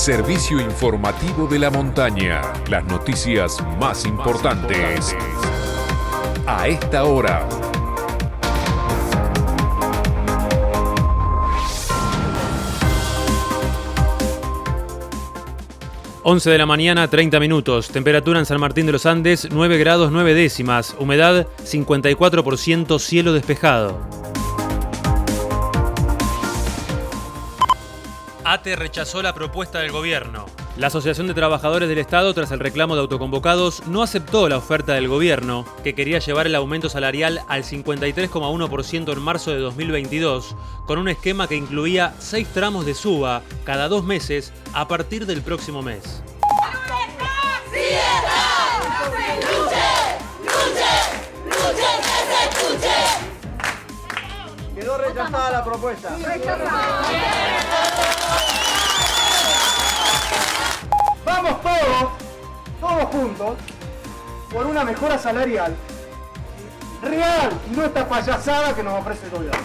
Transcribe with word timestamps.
servicio 0.00 0.58
informativo 0.58 1.46
de 1.46 1.58
la 1.58 1.68
montaña. 1.68 2.40
Las 2.70 2.82
noticias 2.86 3.58
más 3.78 4.06
importantes. 4.06 5.14
A 6.46 6.68
esta 6.68 7.04
hora. 7.04 7.46
11 16.22 16.48
de 16.48 16.56
la 16.56 16.64
mañana, 16.64 17.06
30 17.06 17.38
minutos. 17.38 17.88
Temperatura 17.88 18.38
en 18.38 18.46
San 18.46 18.58
Martín 18.58 18.86
de 18.86 18.92
los 18.92 19.04
Andes, 19.04 19.48
9 19.52 19.76
grados 19.76 20.10
9 20.10 20.32
décimas. 20.32 20.96
Humedad, 20.98 21.46
54%, 21.62 22.98
cielo 22.98 23.34
despejado. 23.34 24.29
ATE 28.44 28.76
rechazó 28.76 29.22
la 29.22 29.34
propuesta 29.34 29.80
del 29.80 29.92
gobierno. 29.92 30.46
La 30.76 30.86
Asociación 30.86 31.26
de 31.26 31.34
Trabajadores 31.34 31.88
del 31.88 31.98
Estado, 31.98 32.32
tras 32.32 32.50
el 32.52 32.60
reclamo 32.60 32.94
de 32.94 33.02
autoconvocados, 33.02 33.86
no 33.86 34.02
aceptó 34.02 34.48
la 34.48 34.56
oferta 34.56 34.94
del 34.94 35.08
gobierno, 35.08 35.66
que 35.84 35.94
quería 35.94 36.20
llevar 36.20 36.46
el 36.46 36.54
aumento 36.54 36.88
salarial 36.88 37.42
al 37.48 37.64
53,1% 37.64 39.12
en 39.12 39.20
marzo 39.20 39.50
de 39.50 39.58
2022, 39.58 40.56
con 40.86 40.98
un 40.98 41.08
esquema 41.08 41.48
que 41.48 41.56
incluía 41.56 42.14
seis 42.18 42.48
tramos 42.48 42.86
de 42.86 42.94
suba 42.94 43.42
cada 43.64 43.88
dos 43.88 44.04
meses 44.04 44.52
a 44.72 44.88
partir 44.88 45.26
del 45.26 45.42
próximo 45.42 45.82
mes. 45.82 46.22
Quedó 54.74 54.96
rechazada 54.96 55.50
la 55.50 55.64
propuesta. 55.64 56.16
Juntos, 63.10 63.56
por 64.52 64.66
una 64.66 64.84
mejora 64.84 65.18
salarial 65.18 65.74
real 67.02 67.50
no 67.74 67.84
esta 67.84 68.08
payasada 68.08 68.74
que 68.74 68.82
nos 68.82 69.00
ofrece 69.00 69.26
el 69.26 69.32
gobierno. 69.32 69.60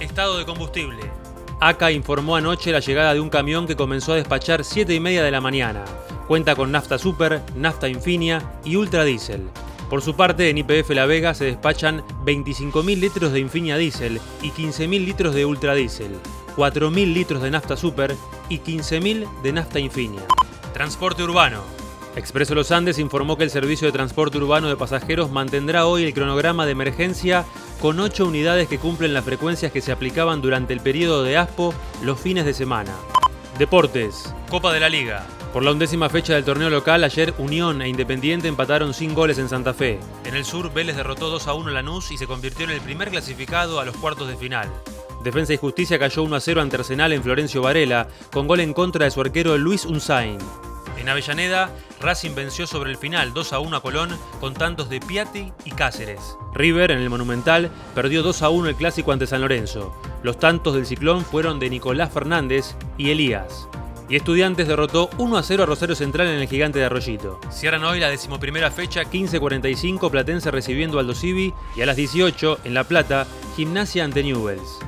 Estado 0.00 0.38
de 0.38 0.46
combustible. 0.46 1.10
ACA 1.60 1.90
informó 1.90 2.36
anoche 2.36 2.70
la 2.70 2.80
llegada 2.80 3.14
de 3.14 3.20
un 3.20 3.30
camión 3.30 3.66
que 3.66 3.76
comenzó 3.76 4.12
a 4.12 4.16
despachar 4.16 4.64
7 4.64 4.94
y 4.94 5.00
media 5.00 5.24
de 5.24 5.30
la 5.30 5.40
mañana. 5.40 5.84
Cuenta 6.28 6.54
con 6.54 6.70
nafta 6.70 6.98
super, 6.98 7.42
nafta 7.56 7.88
infinia 7.88 8.42
y 8.64 8.76
ultra 8.76 9.04
diésel. 9.04 9.48
Por 9.90 10.02
su 10.02 10.14
parte, 10.14 10.50
en 10.50 10.58
IPF 10.58 10.90
La 10.90 11.06
Vega 11.06 11.32
se 11.32 11.46
despachan 11.46 12.04
25.000 12.24 13.00
litros 13.00 13.32
de 13.32 13.40
Infinia 13.40 13.78
Diesel 13.78 14.20
y 14.42 14.50
15.000 14.50 15.02
litros 15.02 15.34
de 15.34 15.46
Ultra 15.46 15.74
Diesel, 15.74 16.14
4.000 16.56 17.14
litros 17.14 17.42
de 17.42 17.50
nafta 17.50 17.74
super 17.74 18.14
y 18.48 18.58
15.000 18.58 19.42
de 19.42 19.52
nafta 19.52 19.78
Infinia. 19.78 20.22
Transporte 20.72 21.22
urbano. 21.22 21.62
Expreso 22.16 22.54
Los 22.54 22.72
Andes 22.72 22.98
informó 22.98 23.36
que 23.36 23.44
el 23.44 23.50
servicio 23.50 23.86
de 23.86 23.92
transporte 23.92 24.38
urbano 24.38 24.68
de 24.68 24.76
pasajeros 24.76 25.30
mantendrá 25.30 25.86
hoy 25.86 26.04
el 26.04 26.14
cronograma 26.14 26.66
de 26.66 26.72
emergencia 26.72 27.44
con 27.80 28.00
8 28.00 28.26
unidades 28.26 28.68
que 28.68 28.78
cumplen 28.78 29.14
las 29.14 29.24
frecuencias 29.24 29.70
que 29.70 29.80
se 29.80 29.92
aplicaban 29.92 30.40
durante 30.40 30.72
el 30.72 30.80
periodo 30.80 31.22
de 31.22 31.36
ASPO 31.36 31.74
los 32.02 32.18
fines 32.18 32.44
de 32.44 32.54
semana. 32.54 32.92
Deportes. 33.58 34.34
Copa 34.50 34.72
de 34.72 34.80
la 34.80 34.88
Liga. 34.88 35.26
Por 35.52 35.62
la 35.62 35.72
undécima 35.72 36.08
fecha 36.08 36.34
del 36.34 36.44
torneo 36.44 36.70
local, 36.70 37.04
ayer 37.04 37.32
Unión 37.38 37.80
e 37.80 37.88
Independiente 37.88 38.48
empataron 38.48 38.92
sin 38.92 39.14
goles 39.14 39.38
en 39.38 39.48
Santa 39.48 39.72
Fe. 39.72 39.98
En 40.24 40.36
el 40.36 40.44
sur, 40.44 40.72
Vélez 40.72 40.96
derrotó 40.96 41.30
2 41.30 41.46
a 41.48 41.54
1 41.54 41.70
a 41.70 41.72
Lanús 41.72 42.10
y 42.10 42.18
se 42.18 42.26
convirtió 42.26 42.64
en 42.64 42.72
el 42.72 42.80
primer 42.80 43.10
clasificado 43.10 43.80
a 43.80 43.84
los 43.84 43.96
cuartos 43.96 44.28
de 44.28 44.36
final. 44.36 44.68
Defensa 45.22 45.52
y 45.52 45.56
Justicia 45.56 45.98
cayó 45.98 46.22
1 46.22 46.36
a 46.36 46.40
0 46.40 46.60
ante 46.60 46.76
Arsenal 46.76 47.12
en 47.12 47.22
Florencio 47.22 47.62
Varela, 47.62 48.08
con 48.32 48.46
gol 48.46 48.60
en 48.60 48.72
contra 48.72 49.04
de 49.04 49.10
su 49.10 49.20
arquero 49.20 49.56
Luis 49.58 49.84
Unzain. 49.84 50.38
En 50.98 51.08
Avellaneda, 51.08 51.70
Racing 52.00 52.34
venció 52.34 52.66
sobre 52.66 52.90
el 52.90 52.96
final 52.96 53.32
2 53.32 53.52
a 53.52 53.60
1 53.60 53.76
a 53.76 53.82
Colón 53.82 54.18
con 54.40 54.54
tantos 54.54 54.88
de 54.88 55.00
Piatti 55.00 55.52
y 55.64 55.70
Cáceres. 55.70 56.36
River, 56.54 56.90
en 56.90 56.98
el 56.98 57.10
Monumental, 57.10 57.70
perdió 57.94 58.22
2 58.22 58.42
a 58.42 58.48
1 58.48 58.68
el 58.68 58.76
clásico 58.76 59.12
ante 59.12 59.26
San 59.26 59.40
Lorenzo. 59.40 59.94
Los 60.22 60.38
tantos 60.38 60.74
del 60.74 60.86
ciclón 60.86 61.24
fueron 61.24 61.60
de 61.60 61.70
Nicolás 61.70 62.12
Fernández 62.12 62.74
y 62.96 63.10
Elías 63.10 63.68
y 64.08 64.16
Estudiantes 64.16 64.66
derrotó 64.66 65.10
1 65.18 65.36
a 65.36 65.42
0 65.42 65.62
a 65.62 65.66
Rosario 65.66 65.94
Central 65.94 66.28
en 66.28 66.40
el 66.40 66.48
Gigante 66.48 66.78
de 66.78 66.86
Arroyito. 66.86 67.38
Cierran 67.50 67.84
hoy 67.84 68.00
la 68.00 68.08
decimoprimera 68.08 68.70
fecha 68.70 69.04
15.45 69.04 70.10
Platense 70.10 70.50
recibiendo 70.50 70.98
Aldo 70.98 71.14
Civi 71.14 71.52
y 71.76 71.82
a 71.82 71.86
las 71.86 71.96
18 71.96 72.60
en 72.64 72.74
La 72.74 72.84
Plata 72.84 73.26
Gimnasia 73.56 74.04
ante 74.04 74.22
Newells. 74.22 74.78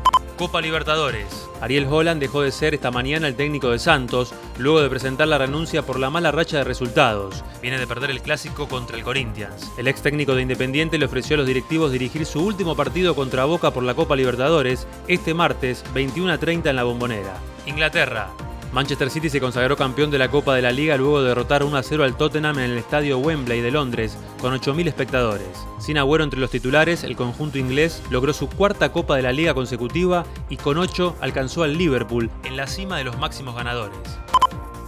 Copa 0.41 0.63
Libertadores. 0.63 1.51
Ariel 1.61 1.87
Holland 1.87 2.19
dejó 2.19 2.41
de 2.41 2.51
ser 2.51 2.73
esta 2.73 2.91
mañana 2.91 3.29
el 3.29 3.37
técnico 3.37 3.69
de 3.69 3.79
Santos, 3.79 4.33
luego 4.57 4.81
de 4.81 4.89
presentar 4.89 5.29
la 5.29 5.37
renuncia 5.37 5.83
por 5.83 6.01
la 6.01 6.09
mala 6.09 6.33
racha 6.33 6.57
de 6.57 6.65
resultados. 6.65 7.45
Viene 7.61 7.79
de 7.79 7.87
perder 7.87 8.09
el 8.09 8.23
clásico 8.23 8.67
contra 8.67 8.97
el 8.97 9.05
Corinthians. 9.05 9.71
El 9.77 9.87
ex 9.87 10.01
técnico 10.01 10.35
de 10.35 10.41
Independiente 10.41 10.97
le 10.97 11.05
ofreció 11.05 11.35
a 11.35 11.41
los 11.41 11.47
directivos 11.47 11.93
dirigir 11.93 12.25
su 12.25 12.43
último 12.43 12.75
partido 12.75 13.15
contra 13.15 13.45
Boca 13.45 13.71
por 13.71 13.83
la 13.83 13.93
Copa 13.93 14.17
Libertadores 14.17 14.87
este 15.09 15.35
martes 15.35 15.85
21 15.93 16.33
a 16.33 16.39
30 16.39 16.71
en 16.71 16.77
la 16.77 16.85
Bombonera. 16.85 17.37
Inglaterra. 17.67 18.31
Manchester 18.73 19.11
City 19.11 19.29
se 19.29 19.41
consagró 19.41 19.77
campeón 19.77 20.13
de 20.13 20.19
la 20.19 20.31
Copa 20.31 20.55
de 20.55 20.63
la 20.63 20.71
Liga 20.71 20.97
luego 20.97 21.21
de 21.21 21.29
derrotar 21.29 21.65
1 21.65 21.77
a 21.77 21.83
0 21.83 22.05
al 22.05 22.17
Tottenham 22.17 22.61
en 22.61 22.71
el 22.71 22.79
estadio 22.79 23.19
Wembley 23.19 23.61
de 23.61 23.73
Londres, 23.73 24.17
con 24.41 24.55
8.000 24.55 24.87
espectadores. 24.87 25.67
Sin 25.81 25.99
agüero 25.99 26.23
entre 26.23 26.39
los 26.39 26.51
titulares, 26.51 27.03
el 27.03 27.17
conjunto 27.17 27.59
inglés 27.59 28.01
logró 28.11 28.33
su 28.33 28.49
cuarta 28.49 28.93
Copa 28.93 29.17
de 29.17 29.23
la 29.23 29.33
Liga 29.33 29.55
consecutiva 29.55 30.25
y 30.49 30.57
con 30.57 30.79
8 30.79 31.17
alcanzó 31.21 31.65
al 31.65 31.77
Liverpool 31.77 32.31
en 32.45 32.57
la 32.57 32.69
cima 32.69 32.97
de 32.99 33.05
los 33.05 33.19
máximos 33.19 33.57
ganadores. 33.57 33.99